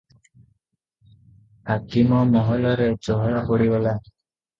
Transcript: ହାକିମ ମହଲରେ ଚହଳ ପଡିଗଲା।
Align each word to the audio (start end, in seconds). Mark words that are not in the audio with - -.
ହାକିମ 1.71 2.21
ମହଲରେ 2.31 2.87
ଚହଳ 3.09 3.45
ପଡିଗଲା। 3.51 3.95